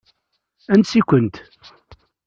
Ansi-kent? 0.73 1.35